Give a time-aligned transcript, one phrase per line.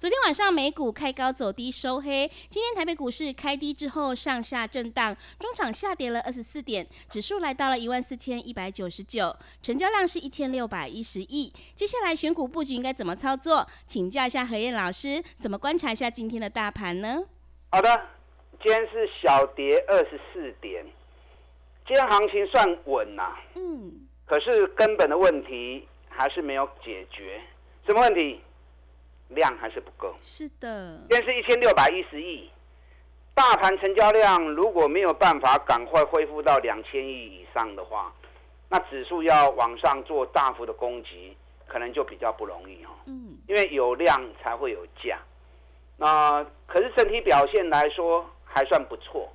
[0.00, 11.52] 昨天晚上美股开高走低收黑，今天台北股市开低之后上下震荡，中场下跌了二十四点，指数来到了一万四千一百九十九，成交量是一千六百一十亿。
[11.74, 13.68] 接下来选股布局应该怎么操作？
[13.84, 17.22] 请教一下何燕老师，怎么观察一下今天的大盘呢？
[17.70, 17.90] 好的，
[18.62, 20.82] 今天是小跌二十四点，
[21.86, 23.36] 今天行情算稳呐。
[23.54, 24.08] 嗯。
[24.24, 27.38] 可是根本的问题还是没有解决，
[27.86, 28.40] 什么问题？
[29.30, 32.50] 量还是不够，是的，现在是一千六百一十亿，
[33.34, 38.12] 大盘成交量如果没有办法赶快恢复到两千亿以上的话，
[38.68, 41.36] 那指数要往上做大幅的攻击，
[41.66, 42.90] 可能就比较不容易哦。
[43.06, 45.18] 嗯，因为有量才会有价，
[45.96, 49.28] 那可是整体表现来说还算不错。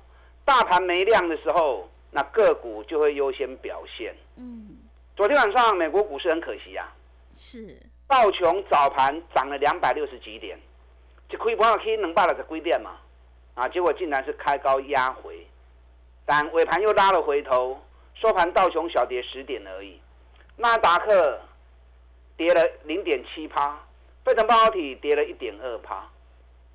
[0.44, 4.14] 大盘没量的时候，那个股就会优先表现。
[4.36, 4.76] 嗯，
[5.16, 6.92] 昨天晚上美国股市很可惜啊，
[7.34, 7.76] 是。
[8.08, 10.58] 道琼早盘涨了两百六十几点，
[11.28, 12.92] 就可以不要可以能办了的规点嘛，
[13.54, 15.44] 啊，结果竟然是开高压回，
[16.24, 17.80] 但尾盘又拉了回头，
[18.14, 20.00] 收盘道琼小跌十点而已，
[20.56, 21.40] 纳达克
[22.36, 23.76] 跌了零点七趴，
[24.24, 26.08] 费城半导体跌了一点二趴。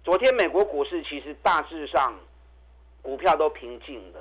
[0.03, 2.13] 昨天美国股市其实大致上
[3.01, 4.19] 股票都平静的，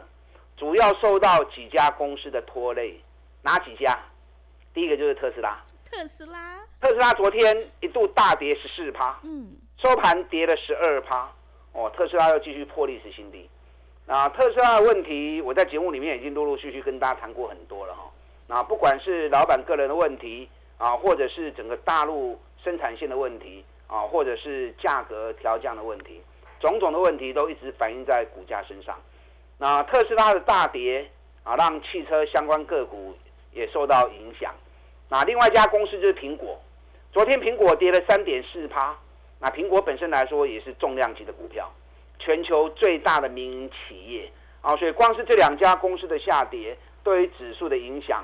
[0.57, 3.01] 主要受到几家公司的拖累，
[3.43, 3.99] 哪几家？
[4.73, 5.61] 第一个就是特斯拉。
[5.91, 11.29] 特斯拉，特斯拉昨天一度大跌十四趴，嗯，收盘跌了十二趴，
[11.73, 13.51] 哦，特斯拉又继续破历史新低。
[14.07, 18.09] 那特斯拉的问题，我在节目里面已经陆陆续续跟大家谈过很多了哈。
[18.47, 20.49] 那不管是老板个人的问题
[20.79, 26.23] 啊，或者是整个大陆生产线的问题啊，或者是价格调降的问题，
[26.61, 28.97] 种种的问题都一直反映在股价身上。
[29.59, 31.11] 那特斯拉的大跌
[31.43, 33.17] 啊，让汽车相关个股
[33.53, 34.55] 也受到影响。
[35.11, 36.59] 那另外一家公司就是苹果，
[37.13, 38.97] 昨天苹果跌了三点四趴。
[39.41, 41.71] 那苹果本身来说也是重量级的股票，
[42.19, 48.23] 全球最大的民营企业啊，所以光是这两家公司的下跌，对于指数的影响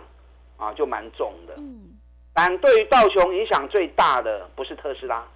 [0.59, 1.55] 啊就蛮重的。
[1.57, 1.97] 嗯，
[2.35, 5.27] 但对于道琼影响最大的不是特斯拉，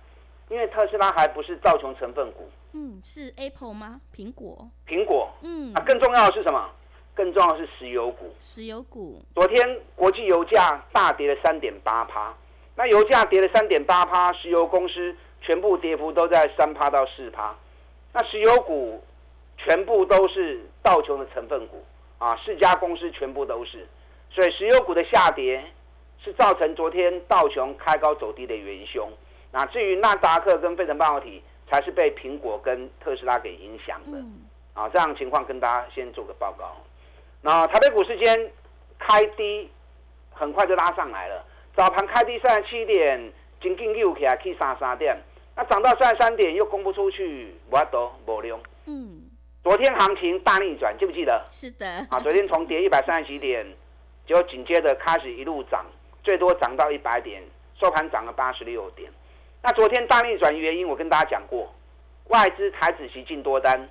[0.50, 2.48] 因为特斯拉还不是道琼成分股。
[2.74, 4.00] 嗯，是 Apple 吗？
[4.14, 4.68] 苹果？
[4.86, 5.28] 苹果。
[5.42, 6.70] 嗯，啊，更重要的是什么？
[7.14, 9.22] 更重要的是石油股，石油股。
[9.34, 12.34] 昨天国际油价大跌了三点八趴，
[12.76, 17.54] 那油价跌了三点八趴，石油公司全部跌幅都在三趴到四趴，
[18.12, 19.02] 那石油股
[19.58, 21.84] 全部都是道琼的成分股
[22.18, 23.86] 啊，四家公司全部都是，
[24.30, 25.62] 所以石油股的下跌
[26.22, 29.10] 是造成昨天道琼开高走低的元凶。
[29.52, 34.18] 那至于纳达克跟费城半导体，才是被苹果跟特斯拉给影响的
[34.72, 36.76] 啊，这样情况跟大家先做个报告。
[37.42, 38.50] 那台北股市间
[38.98, 39.70] 开低，
[40.30, 41.44] 很快就拉上来了。
[41.74, 45.16] 早盘开低三十七点，紧紧又起来去三三点，
[45.56, 48.60] 那涨到三十三点又攻不出去，无多无量。
[48.84, 49.22] 嗯，
[49.62, 51.46] 昨天行情大逆转，记不记得？
[51.50, 51.86] 是的。
[52.10, 53.66] 啊，昨天从跌一百三十几点，
[54.26, 55.86] 就紧接着开始一路涨，
[56.22, 57.42] 最多涨到一百点，
[57.80, 59.10] 收盘涨了八十六点。
[59.62, 61.72] 那昨天大逆转原因，我跟大家讲过，
[62.28, 63.88] 外资台子期进多单，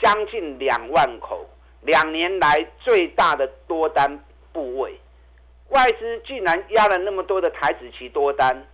[0.00, 1.44] 将近两万口。
[1.82, 4.98] 两年来最大的多单部位，
[5.70, 8.64] 外资竟然压了那么多的台子期多单，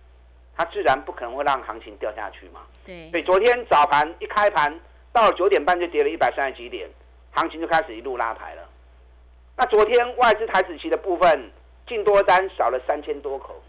[0.55, 2.61] 它自然不可能会让行情掉下去嘛。
[2.85, 4.79] 对，所以昨天早盘一开盘
[5.11, 6.87] 到九点半就跌了一百三十几点，
[7.31, 8.69] 行情就开始一路拉抬了。
[9.57, 11.51] 那昨天外资台子期的部分
[11.87, 13.59] 进多单少了三千多口，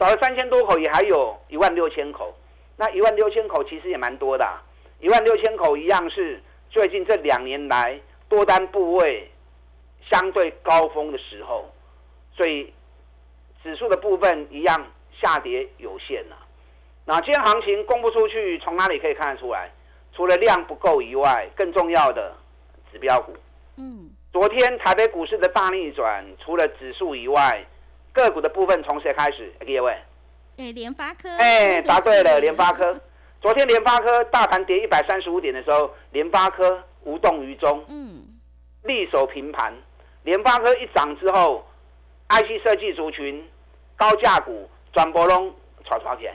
[0.00, 2.34] 少了三千多口，也还有一万六千口。
[2.76, 4.44] 那一万六千口其实也蛮多的，
[4.98, 8.00] 一万六千口一样是最近这两年来。
[8.28, 9.30] 多单部位
[10.10, 11.70] 相对高峰的时候，
[12.36, 12.72] 所以
[13.62, 14.86] 指数的部分一样
[15.20, 16.36] 下跌有限了。
[17.04, 19.70] 那今天行情公布出去，从哪里可以看得出来？
[20.12, 22.34] 除了量不够以外，更重要的
[22.90, 23.34] 指标股。
[23.76, 27.64] 嗯，昨天台北股市的大逆转，除了指数以外，
[28.12, 29.52] 个股的部分从谁开始？
[29.60, 29.92] 各位，
[30.56, 31.28] 哎，联发科。
[31.36, 32.98] 哎，答对了，联发科。
[33.42, 37.82] 昨天联发科大盘跌一百三十五点的时候，联发科无动于衷。
[37.88, 38.22] 嗯。
[38.82, 39.72] 力守平盘。
[40.24, 41.64] 联发科一涨之后
[42.28, 43.48] ，IC 设计族群
[43.96, 45.54] 高价股转波龙
[45.84, 46.34] 炒炒起来。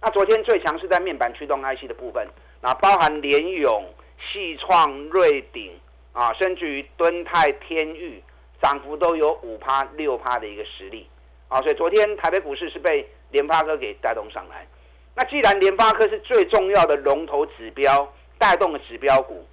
[0.00, 2.26] 那昨天最强是在面板驱动 IC 的部分，
[2.60, 3.84] 那包含联勇、
[4.18, 5.72] 细创、瑞鼎
[6.12, 8.22] 啊，甚至于敦泰、天域，
[8.62, 11.06] 涨幅都有五趴、六趴的一个实力
[11.48, 11.60] 啊。
[11.62, 14.66] 所以昨天台北股市是被联发科给带动上来。
[15.14, 19.46] 那既然联发科是最重要的龙头指标带动的指标股，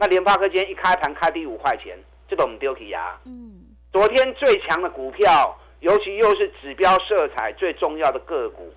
[0.00, 1.96] 那联发科今天一开盘开低五块钱。
[2.26, 3.18] 这个我们丢起啊！
[3.26, 3.60] 嗯，
[3.92, 8.72] 昨天最强的股票，尤其又是指标色彩最重要的个股，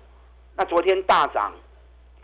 [0.56, 1.54] 那昨天大涨，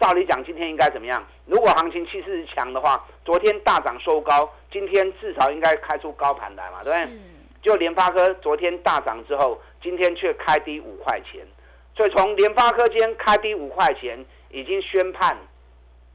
[0.01, 1.25] 照理讲今天应该怎么样？
[1.47, 7.19] 如果行情气势强的话，昨天大涨收高，今天至少应该开出高盘来嘛，对不对？
[7.63, 11.47] 就联发科昨天大涨之后，今天却开低五块钱，
[11.97, 14.19] 所以从联发科今天开低五块钱，
[14.51, 15.39] 已经宣判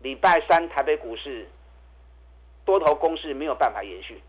[0.01, 1.47] 礼拜三台北股市
[2.65, 4.21] 多头攻势没有办法延续。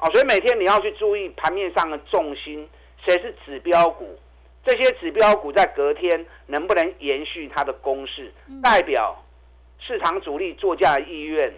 [0.00, 2.68] 哦，所以每天你要去注意盘面上的重心，
[3.04, 4.18] 谁是指标股？
[4.64, 8.32] 这些指标股在隔天能不能延续它的攻势，
[8.62, 9.22] 代表
[9.78, 11.52] 市场主力作价意愿，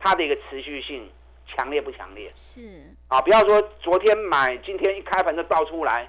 [0.00, 1.08] 它的一个持续性
[1.46, 2.32] 强烈不强烈？
[2.34, 2.60] 是
[3.06, 6.08] 啊，不要说昨天买，今天一开盘就倒出来，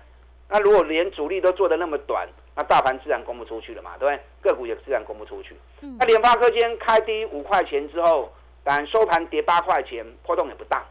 [0.50, 4.50] 那如果连主力都做的那么短，那大盘自然攻不出去了嘛，对不对？
[4.52, 5.56] 个股也自然攻不出去。
[6.00, 8.34] 那联发科今天开低五块钱之后，
[8.64, 10.84] 但收盘跌八块钱，波动也不大。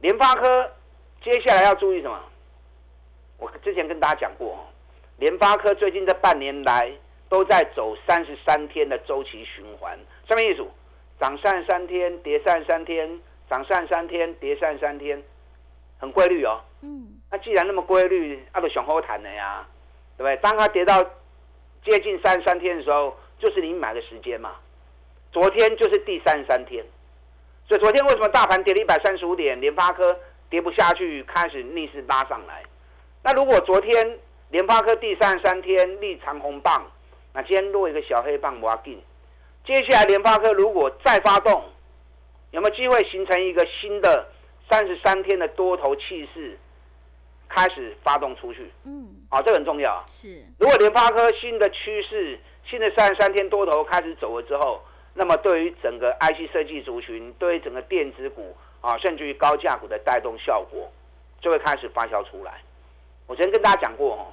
[0.00, 0.70] 联发科
[1.22, 2.20] 接下来要注意什么？
[3.38, 4.58] 我之前跟大家讲过，
[5.18, 6.92] 联发科最近这半年来
[7.28, 9.98] 都在走三十三天的周期循环，
[10.28, 10.64] 什么意思？
[11.18, 15.22] 涨上三天，跌三十三天，涨上三天，跌三十三天，
[15.98, 16.60] 很规律哦。
[16.82, 17.20] 嗯。
[17.30, 19.66] 那既然那么规律，那就雄厚谈的呀，
[20.16, 20.36] 对不对？
[20.42, 21.02] 当它跌到
[21.84, 24.56] 接近三十三天的时候，就是你买的时间嘛。
[25.34, 26.82] 昨天就是第三十三天。
[27.66, 30.16] 所以昨天为什么大盘跌了一百三十五点，联发科
[30.48, 32.62] 跌不下去，开始逆势拉上来？
[33.22, 34.18] 那如果昨天
[34.50, 36.86] 联发科第三十三天立长红棒，
[37.32, 39.02] 那今天落一个小黑棒，我要进。
[39.64, 41.64] 接下来联发科如果再发动，
[42.52, 44.28] 有没有机会形成一个新的
[44.70, 46.56] 三十三天的多头气势，
[47.48, 48.70] 开始发动出去？
[48.84, 50.04] 嗯，啊，这很重要。
[50.06, 54.80] 是，如果联发科新的趋势，新的三十三天多头开始走了之后。
[55.16, 60.90] 那么，对于整个 IC 设计族群，对于整个电子股啊，甚至于高价股的带动效果，
[61.40, 62.60] 就会开始发酵出来。
[63.28, 64.26] 我昨天跟大家讲过哦，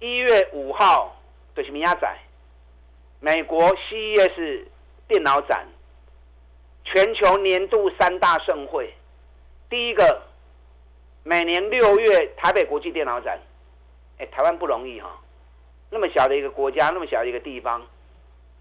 [0.00, 1.16] 一月五号
[1.54, 2.12] 就是米亚仔，
[3.20, 4.64] 美国 CES
[5.06, 5.64] 电脑展，
[6.82, 8.92] 全球年度三大盛会，
[9.70, 10.22] 第一个
[11.22, 13.38] 每年六月台北国际电脑展，
[14.18, 15.20] 哎，台湾不容易哈，
[15.88, 17.80] 那么小的一个国家，那么小的一个地方。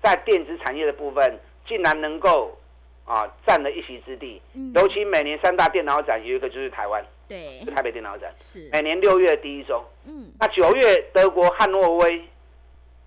[0.01, 2.57] 在电子产业的部分，竟然能够
[3.05, 4.41] 啊占了一席之地。
[4.73, 9.83] 尤其每年三大电脑展有一个就是台湾，对，是台北电脑展，是每年六月第一周。
[10.05, 12.21] 嗯，那九月德国汉诺威，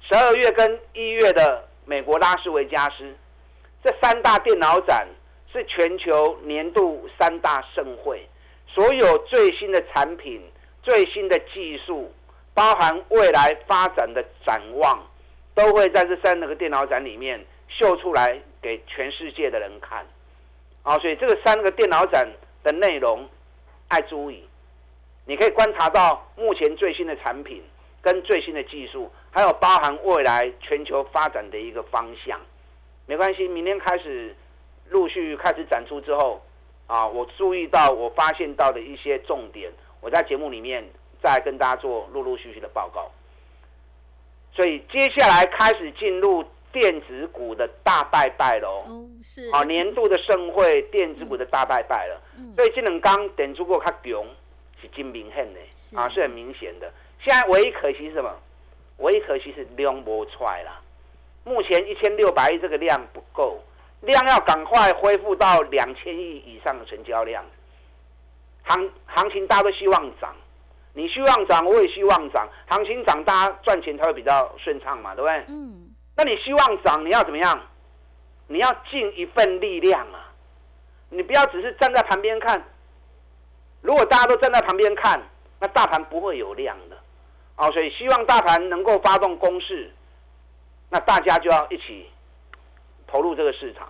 [0.01, 3.15] 十二月跟一月的美国拉斯维加斯，
[3.83, 5.07] 这三大电脑展
[5.53, 8.27] 是全球年度三大盛会，
[8.67, 10.41] 所有最新的产品、
[10.83, 12.13] 最新的技术，
[12.55, 14.99] 包含未来发展的展望。
[15.55, 20.05] 都会在这三个电脑展里面秀出来给全世界的人看，
[20.83, 22.29] 啊，所以这个三个电脑展
[22.63, 23.29] 的内容，
[23.89, 24.45] 爱注意，
[25.27, 27.63] 你可以观察到目前最新的产品
[28.03, 32.41] 跟最新的技术，还有包含未来全球发展的一个方向。
[33.07, 34.35] 没关系，明天开始
[34.89, 36.43] 陆续开始展出之后，
[36.87, 40.85] 啊，我注意到我发现到的一些重点，我在节目里面
[41.23, 43.11] 再跟大家做陆陆续续的报告。
[44.55, 48.85] 所以接下来开始进入电子股的大拜拜喽。
[48.87, 49.51] 哦，是。
[49.51, 52.21] 啊，年度的盛会，电子股的大拜拜了。
[52.39, 52.55] 嗯。
[52.57, 54.25] 所以这两刚点出过较强，
[54.81, 55.61] 是真明显的。
[55.99, 56.93] 啊，是很明显的。
[57.21, 58.31] 现在唯一可惜是什么？
[58.99, 60.81] 唯一可惜是量不出来了。
[61.43, 63.61] 目前一千六百亿这个量不够，
[64.03, 67.45] 量要赶快恢复到两千亿以上的成交量。
[68.63, 70.35] 行行情大家都希望涨。
[70.95, 75.45] 你希望涨，我也希望涨，行情涨，大家赚钱才会比较顺畅嘛，对不对？
[75.49, 75.91] 嗯。
[76.17, 77.61] 那你希望涨，你要怎么样？
[78.47, 80.31] 你要尽一份力量啊！
[81.09, 82.63] 你不要只是站在旁边看。
[83.81, 85.21] 如果大家都站在旁边看，
[85.59, 86.97] 那大盘不会有量的。
[87.57, 89.93] 哦，所以希望大盘能够发动攻势，
[90.91, 92.09] 那大家就要一起
[93.07, 93.89] 投入这个市场。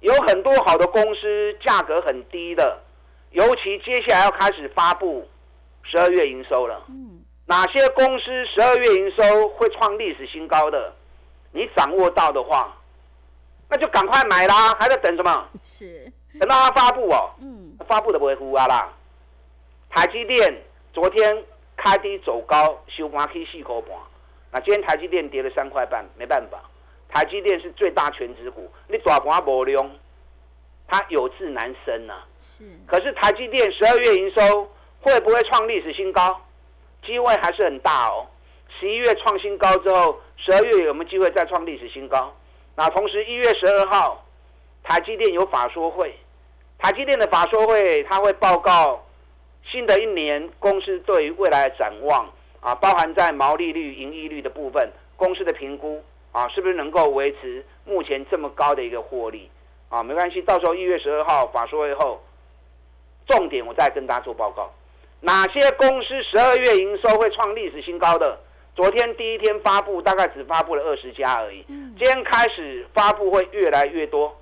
[0.00, 2.80] 有很多好的公司，价格很低的，
[3.32, 5.28] 尤其接下来要开始发布。
[5.88, 6.84] 十二月营收了，
[7.46, 10.68] 哪些公司十二月营收会创历史新高？
[10.70, 10.92] 的，
[11.52, 12.76] 你掌握到的话，
[13.70, 15.48] 那就赶快买啦，还在等什么？
[15.62, 17.30] 是等到它发布哦。
[17.40, 17.76] 嗯。
[17.86, 18.92] 发布的不会呼啊啦。
[19.90, 20.62] 台积电
[20.92, 21.44] 昨天
[21.76, 23.90] 开低走高，收盘去四块半。
[24.50, 26.58] 那今天台积电跌了三块半，没办法。
[27.08, 29.88] 台积电是最大全值股，你大盘无量，
[30.88, 32.24] 它有志难伸呐。
[32.42, 32.64] 是。
[32.86, 34.68] 可是台积电十二月营收
[35.06, 36.40] 会不会创历史新高？
[37.04, 38.26] 机会还是很大哦。
[38.80, 42.34] 十一月创新高之后，十二月有没有机会再创历史新高？
[42.74, 44.26] 那同时一月十二号，
[44.82, 46.12] 台积电有法说会，
[46.78, 49.06] 台积电的法说会，它会报告
[49.64, 59.48] 新的一年公司对于未来的展望啊，包含在毛利率、盈利率的部分，公司的评估啊，是不是能够维持目前这么高的一个获利
[59.88, 60.02] 啊？
[60.02, 62.20] 没关系，到时候一月十二号法说会后，
[63.28, 64.72] 重点我再跟大家做报告，
[65.20, 68.16] 哪些公司十二月营收会创历史新高？
[68.18, 68.38] 的
[68.74, 71.64] 昨天第一天发布，大概只发布了二十家而已。
[71.66, 74.36] 今天开始发布会越来越多，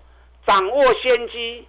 [0.47, 1.67] 掌握先机，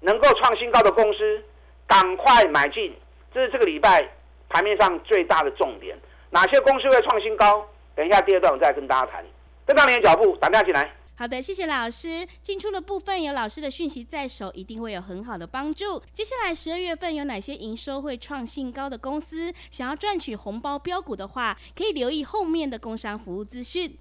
[0.00, 1.44] 能够创新高的公司，
[1.86, 2.96] 赶快买进。
[3.32, 4.08] 这是这个礼拜
[4.48, 5.96] 盘面上最大的重点。
[6.30, 7.64] 哪些公司会创新高？
[7.94, 9.24] 等一下第二段我再跟大家谈。
[9.66, 10.90] 跟上你的脚步，打电话进来。
[11.18, 12.24] 好的，谢谢老师。
[12.40, 16.00] 进出的部分有老师的讯息在手，一定会有很好的帮助。
[16.12, 19.52] 接下来十二月份有哪些营收会创新高的公司？
[19.68, 23.98] 想要赚取红包标股的话，可以留意后面的工商服务资讯。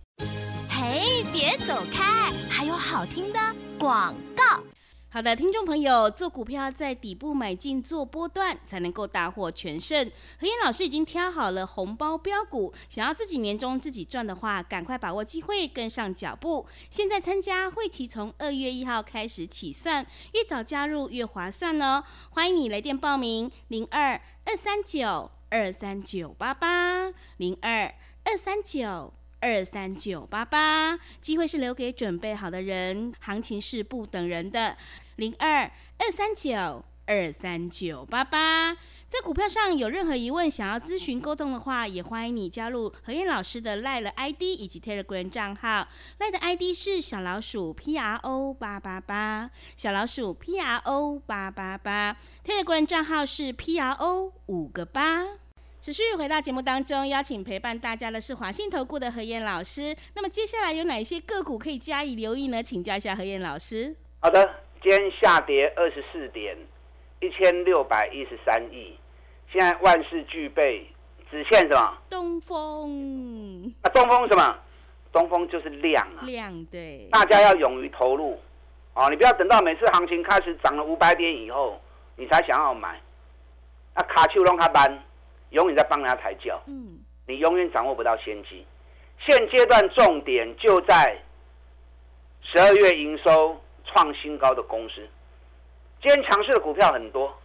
[0.70, 3.40] 嘿，别走开，还有好听的
[3.80, 4.62] 广告。
[5.18, 10.06] 好的，听众朋友，做股票在底部买进做波段，才能够大获全胜。
[10.40, 16.68] 何燕老师已经挑好了红包标股，想要自己年终自己赚的话，赶快把握机会，跟上脚步。
[16.92, 22.04] 现在参加会期从二月一号开始起算，越早加入越划算哦。
[22.30, 27.92] 欢迎你来电报名：零二二三九二三九八八零二
[28.24, 29.12] 二三九。
[29.40, 34.76] 二三九八八，机会是留给准备好的人，行情是不等人的。
[35.16, 38.76] 零二二三九二三九八八，
[39.08, 45.88] 在股票上有任何疑问，想要咨询沟通的话，也欢迎你加入何燕老师的赖的 ID 以及 Telegram 账号。
[46.20, 55.26] 赖的 ID 是小老鼠 P R O 八八八，小老鼠 P R O 八八八，Telegram 账号是 P R O 五个八。
[55.80, 59.96] 持续回到节目当中，邀请陪伴大家的是华信投顾的何燕老师。
[60.16, 62.62] 那么接下来有哪一些个股可以加以留意呢？
[62.62, 63.96] 请教一下何燕老师。
[64.20, 64.44] 好的，
[64.82, 66.58] 今天下跌二十四点，
[67.22, 68.98] 一千六百一十三亿。
[69.50, 70.90] 现在万事俱备，
[71.32, 71.98] 只欠什么？
[72.10, 73.74] 东风。
[73.84, 74.58] 啊东风什么？
[75.14, 76.26] 东风就是量啊。
[76.26, 77.08] 量对。
[77.12, 78.38] 大家要勇于投入
[78.94, 79.08] 啊！
[79.10, 81.80] 你不要等到每次行情开始涨了五百点以后，
[82.18, 83.00] 你才想要买。
[83.94, 85.04] 啊卡丘龙卡班。
[85.52, 88.66] 永远在帮人家抬轿，嗯，你永远掌握不到先机。
[89.20, 91.18] 现阶段重点就在
[92.42, 95.08] 十二月营收创新高的公司。
[96.02, 97.36] 今天强势的股票很多，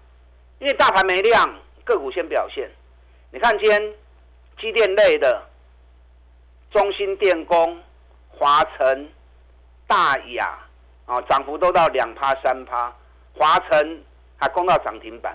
[0.59, 1.49] 因为大盘没量，
[1.85, 2.71] 个股先表现。
[3.31, 3.95] 你看今天
[4.59, 5.43] 机电类的，
[6.71, 7.81] 中芯电工、
[8.29, 9.09] 华晨、
[9.87, 10.59] 大雅
[11.07, 12.95] 啊，涨幅都到两趴三趴，
[13.35, 14.05] 华晨
[14.37, 15.35] 还攻到涨停板。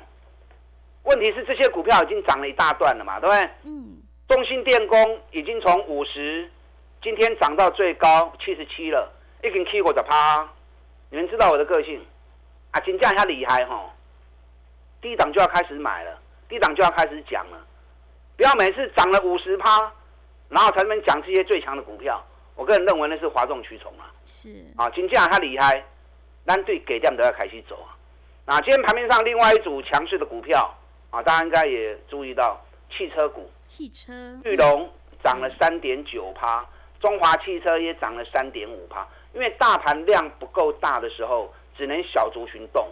[1.08, 3.50] 问题是这些股票已经涨了一大段了嘛，对不对？
[3.64, 3.98] 嗯。
[4.28, 6.52] 中芯电工已经从五十，
[7.02, 9.10] 今天涨到最高七十七了，
[9.42, 10.46] 已经 K 过的趴。
[11.10, 12.06] 你们知道我的个性
[12.72, 13.90] 啊，金价一下厉害哈，
[15.00, 17.66] 低档就要开始买了，低档就要开始讲了，
[18.36, 19.90] 不要每次涨了五十趴，
[20.50, 22.22] 然后才能讲这些最强的股票。
[22.56, 24.12] 我个人认为那是哗众取宠啊。
[24.26, 24.50] 是。
[24.76, 25.82] 啊，金价它厉害，
[26.46, 27.96] 单对给量都要开始走啊。
[28.46, 30.70] 那今天盘面上另外一组强势的股票。
[31.10, 32.60] 啊，大家应该也注意到
[32.90, 34.90] 汽车股，汽车玉龙
[35.24, 36.66] 涨了三点九趴，
[37.00, 39.08] 中华汽车也涨了三点五趴。
[39.34, 42.88] 因为大盘量不够大的时候，只能小族群动，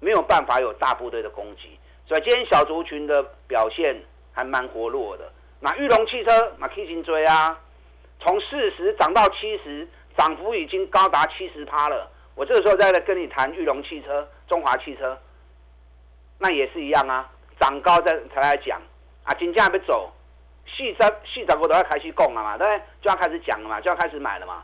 [0.00, 3.96] 没有办法有大部队的攻击，所以今天小族群的表现
[4.32, 5.30] 还蛮活络的。
[5.60, 7.58] 那玉龙汽车，那 K 型追啊，
[8.20, 12.10] 从四十涨到七十，涨幅已经高达七十趴了。
[12.34, 15.16] 我这个时候再来跟你谈玉龙汽车、中华汽车，
[16.38, 17.30] 那也是一样啊。
[17.58, 18.80] 涨高再才来讲
[19.24, 20.12] 啊，金价要走，
[20.66, 22.82] 细涨细涨股都要开始供了嘛，对不对？
[23.02, 24.62] 就要开始讲了嘛，就要开始买了嘛。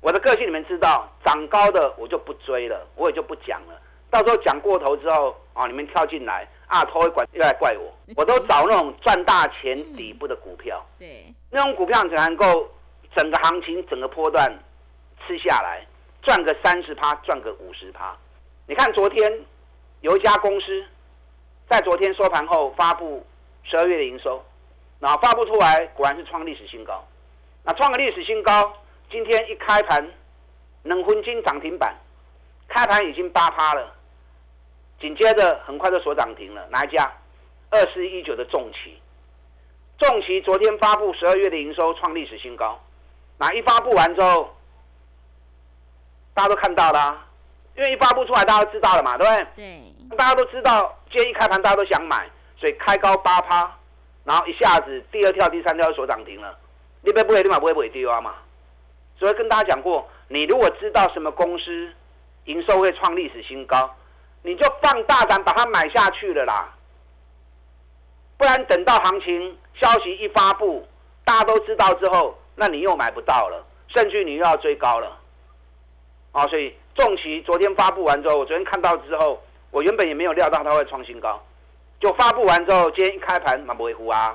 [0.00, 3.80] 我的个性你们知道，涨高的我就不追了，我也就不讲了。
[4.10, 7.92] 到时候讲过头之后啊，你们跳进来啊，头会管又来怪我。
[8.14, 12.70] 我都找那种赚大钱底部的股票，对，那种股票才能够
[13.16, 14.52] 整个行情整个波段
[15.26, 15.84] 吃下来，
[16.22, 18.16] 赚个三十趴，赚个五十趴。
[18.66, 19.40] 你看昨天
[20.02, 20.84] 有一家公司。
[21.68, 23.26] 在昨天收盘后发布
[23.64, 24.44] 十二月的营收，
[25.00, 27.04] 那发布出来果然是创历史新高，
[27.64, 28.72] 那创个历史新高，
[29.10, 30.08] 今天一开盘，
[30.84, 31.94] 能分金涨停板，
[32.68, 33.92] 开盘已经八趴了，
[35.00, 36.66] 紧接着很快就锁涨停了。
[36.70, 37.12] 哪一家？
[37.68, 38.96] 二四一九的重旗，
[39.98, 42.80] 重旗昨天发布十二月的营收创历史新高，
[43.38, 44.56] 那一发布完之后，
[46.32, 47.26] 大家都看到了，
[47.76, 49.46] 因为一发布出来大家都知道了嘛，对不对？
[49.56, 50.16] 对。
[50.16, 52.28] 大家都知道，今天一开盘大家都想买，
[52.58, 53.70] 所以开高八趴，
[54.24, 56.56] 然后一下子第二跳、第三跳就锁涨停了。
[57.02, 58.34] 你别不会立马不会不会丢啊嘛？
[59.18, 61.92] 所以跟大家讲过，你如果知道什么公司
[62.44, 63.94] 营收会创历史新高，
[64.42, 66.72] 你就放大胆把它买下去了啦。
[68.38, 70.86] 不然等到行情消息一发布，
[71.24, 75.18] 大家都知道之后，那你又买不到了，甚至你又要追高了。
[76.32, 81.40] 啊，所以重旗昨天发布完之后，我昨天看到之后，我原本也没有料到它会创新高，
[82.00, 84.34] 就发布完之后，今天一开盘蛮不会糊啊，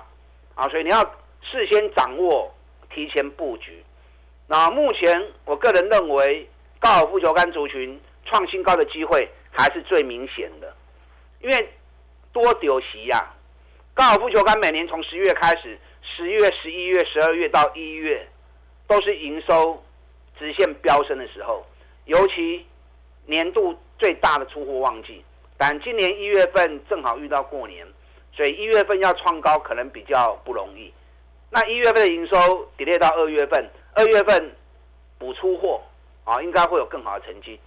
[0.54, 1.02] 啊，所以你要
[1.42, 2.54] 事先掌握，
[2.94, 3.84] 提前布局。
[4.48, 6.48] 那目前我个人认为，
[6.80, 10.72] 高尔夫球杆族群创新高的机会还是最明显的，
[11.42, 11.70] 因为
[12.32, 13.34] 多丢席呀。
[13.94, 18.28] 高尔夫球杆每年从十月开始，十月、十一月、十二月到一月，
[18.88, 19.84] 都是营收
[20.38, 21.66] 直线飙升的时候，
[22.12, 22.66] 尤其
[23.26, 25.24] 年度最大的出货旺季。
[25.58, 27.88] 但今年一月份正好遇到过年，
[28.34, 30.92] 所以一月份要创高可能比较不容易。
[31.50, 34.52] 那一月份的营收 delay 到二月份，二月份
[35.18, 35.82] 补出货
[36.26, 37.58] 啊，应该会有更好的成绩。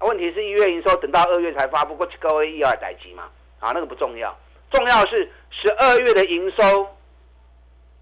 [0.00, 3.30] 问题是一月营收等到二月才发布，过去各位意外待机嘛？
[3.60, 4.36] 啊，那个不重要。
[4.70, 6.86] 重要是十二月的营收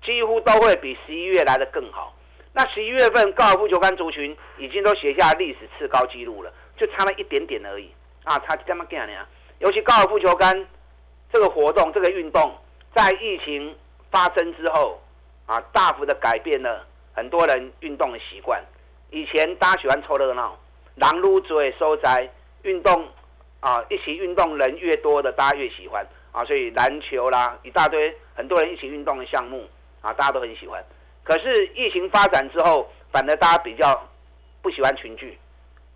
[0.02, 2.12] 几乎都会比十一月来的更好。
[2.54, 7.90] 那十一月份高尔夫球杆族群已经都写下历史次高纪录了，就差了一点点而已
[8.24, 8.38] 啊！
[8.40, 9.26] 差这么点呢？
[9.58, 10.66] 尤其高尔夫球杆
[11.32, 12.54] 这个活动、这个运动，
[12.94, 13.74] 在疫情
[14.10, 15.00] 发生之后
[15.46, 18.62] 啊，大幅的改变了很多人运动的习惯。
[19.10, 20.58] 以前大家喜欢凑热闹，
[20.96, 22.28] 狼撸嘴收窄
[22.64, 23.08] 运动
[23.60, 26.06] 啊，一起运动人越多的，大家越喜欢。
[26.32, 29.68] 啊，所以篮球啦，一大堆很多人一起运动的项目
[30.00, 30.82] 啊，大家都很喜欢。
[31.24, 34.08] 可是疫情发展之后，反而大家比较
[34.60, 35.38] 不喜欢群聚，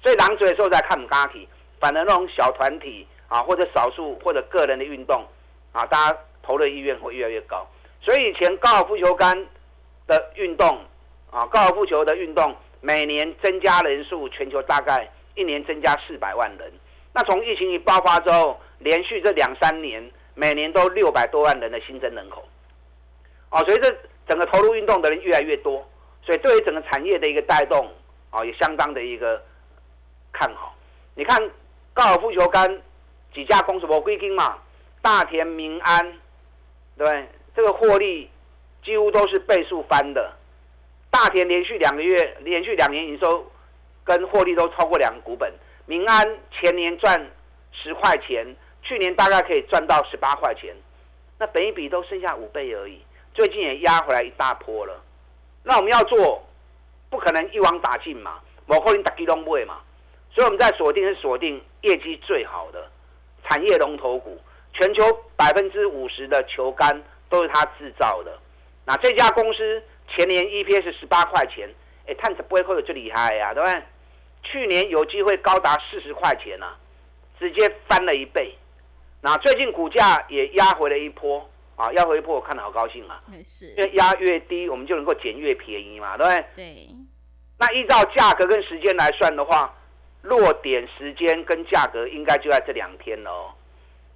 [0.02, 1.48] 所以狼嘴的时候在看唔家体，
[1.80, 5.26] 反而那种小团体啊，或者少数或者个人的运动
[5.72, 7.66] 啊，大家投的意愿会越来越高。
[8.00, 9.46] 所以以前高尔夫球杆
[10.06, 10.78] 的运动
[11.30, 16.72] 啊，高尔夫球的运动每年增加人数，全球大概一年增加四百万人。
[17.12, 20.10] 那从疫情一爆发之后，连续这两三年。
[20.38, 22.46] 每年都六百多万人的新增人口，
[23.48, 23.90] 哦，所以这
[24.28, 25.86] 整个投入运动的人越来越多，
[26.22, 27.90] 所以对于整个产业的一个带动，
[28.30, 29.42] 哦，也相当的一个
[30.32, 30.74] 看好。
[31.14, 31.38] 你看
[31.94, 32.82] 高尔夫球杆
[33.32, 34.58] 几家公司，我归金嘛，
[35.00, 36.18] 大田、民安，
[36.96, 38.30] 对，这个获利
[38.82, 40.32] 几乎都是倍数翻的。
[41.10, 43.50] 大田连续两个月，连续两年营收
[44.04, 45.52] 跟获利都超过两股本，
[45.86, 47.30] 民安前年赚
[47.72, 48.46] 十块钱。
[48.82, 50.72] 去年大概可以赚到十八块钱，
[51.40, 53.00] 那本一比都剩下五倍而已。
[53.36, 54.98] 最近也压回来一大波了。
[55.62, 56.42] 那我们要做，
[57.10, 59.80] 不可能一网打尽嘛，某可能打基隆位嘛。
[60.32, 62.90] 所以我们在锁定是锁定业绩最好的
[63.44, 64.40] 产业龙头股，
[64.72, 65.04] 全球
[65.36, 68.38] 百分之五十的球杆都是它制造的。
[68.86, 71.68] 那这家公司前年 EPS 十八块钱，
[72.06, 73.82] 哎，探子不会扣的最厉害呀，对不对？
[74.44, 76.74] 去年有机会高达四十块钱呐，
[77.38, 78.56] 直接翻了一倍。
[79.20, 83.22] 那最近股价也压回了一波啊，要回破，我看得好高兴啊！
[83.44, 86.44] 是，因为压越低，我们就能够捡越便宜嘛，对不对？
[86.56, 86.88] 对。
[87.58, 89.74] 那依照价格跟时间来算的话，
[90.22, 93.50] 落点时间跟价格应该就在这两天喽。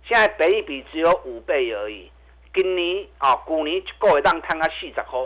[0.05, 2.11] 现在北一比只有五倍而已，
[2.55, 5.21] 今年啊，股年够一档摊个四十块。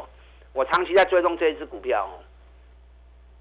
[0.53, 2.09] 我长期在追踪这一只股票，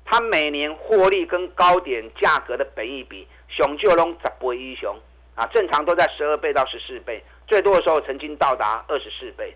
[0.06, 4.96] 它每年获利跟高点价格的本益比，熊就拢十倍以上。
[5.36, 9.56] 啊，正常都在十二倍到十四倍，最多的时候曾经到达二十四倍。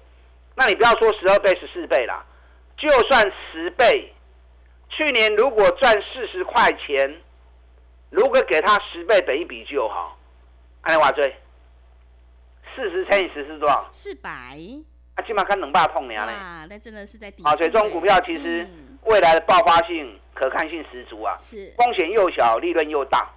[0.56, 2.26] 那你不要说十二倍、十四倍啦，
[2.78, 4.14] 就算十倍，
[4.90, 7.22] 去年如果赚四十块钱，
[8.10, 10.18] 如果给他十倍本一比就好。
[10.82, 11.36] 安利瓦追，
[12.76, 13.88] 四十乘以十是多少？
[13.92, 14.30] 四百。
[15.16, 17.44] 啊，起码看能霸碰你啊啊，那真的是在底。
[17.44, 18.68] 啊，所以这种股票其实
[19.04, 21.36] 未来的爆发性、可看性十足啊。
[21.38, 21.74] 是。
[21.78, 23.30] 风险又小，利润又大。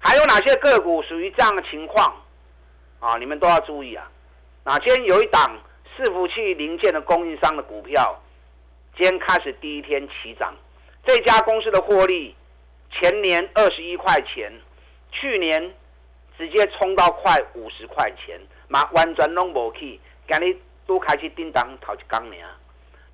[0.00, 2.14] 还有哪些个股属于这样的情况
[3.00, 3.16] 啊？
[3.18, 4.10] 你们都要注意啊！
[4.64, 5.58] 哪天有一档
[5.96, 8.20] 伺服器零件的供应商的股票，
[8.96, 10.54] 今天开始第一天起涨，
[11.06, 12.34] 这家公司的获利
[12.90, 14.52] 前年二十一块钱，
[15.10, 15.74] 去年
[16.36, 20.56] 直接冲到快五十块钱，嘛完全拢无去，今日
[20.86, 22.36] 都开始叮当头一缸呢。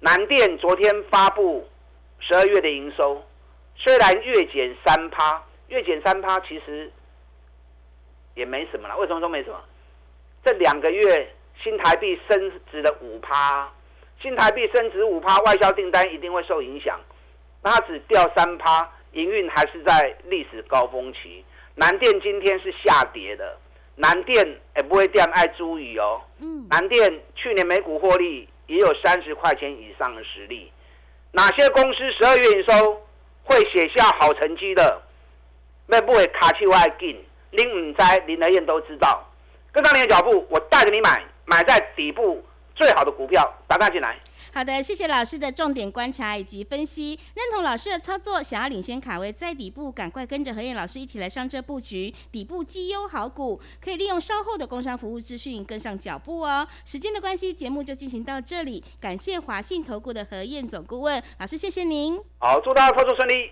[0.01, 1.69] 南电昨天发布
[2.19, 3.25] 十二月的营收，
[3.77, 6.91] 虽然月减三趴，月减三趴其实
[8.35, 8.97] 也没什么了。
[8.99, 9.61] 为什么说没什么？
[10.45, 13.73] 这两个月新台币升值了五趴，
[14.21, 17.01] 新台币升值五趴，外销订单一定会受影响。
[17.63, 21.45] 那它只掉三趴，营运还是在历史高峰期。
[21.77, 23.57] 南电今天是下跌的，
[23.97, 26.21] 南电也不会掉，爱注意哦。
[26.41, 30.71] 嗯，南电去年每股获利也有三十块钱以上的实力。
[31.33, 33.03] 哪些公司十二月营收
[33.43, 35.03] 会写下好成绩的？
[35.87, 39.29] 那不会卡去外进，林五灾林德燕都知道。
[39.75, 42.41] 跟上你的脚步，我带着你买，买在底部
[42.77, 44.17] 最好的股票，打大进来。
[44.53, 56.65] 好的，谢谢老师的重点观察以及分析，认同老师的操作，想要领先卡位在底部，赶快跟着何燕老师一起来上车布局底部绩优好股，可以利用稍后的工商服务资讯跟上脚步哦。
[56.85, 62.17] 时间的关系，节目就进行到这里，感谢华信投顾的何燕总顾问老师，谢谢您。
[62.39, 63.51] 好，祝大家操作顺利。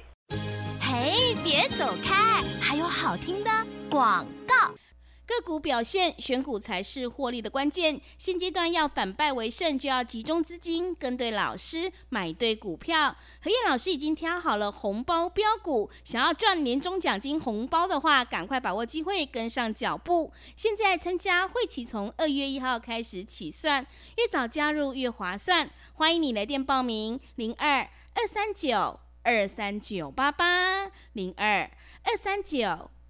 [0.80, 3.50] 嘿，别走开，还有好听的
[3.90, 4.72] 广告。
[5.40, 8.00] 个股表现，选股才是获利的关键。
[8.18, 13.16] 现阶段要反败为胜，就要集中资金，跟对老师，买对股票。
[13.40, 20.32] 何燕老师已经挑好了红包标股，想要赚年终奖金红包的话，赶快把握机会，跟上脚步。
[20.56, 25.70] 现在参加会期从二月一号开始起算，越早加入越划算。
[25.94, 31.70] 欢迎你来电报名：零二二三九二三九八八零二
[32.04, 32.90] 二三九。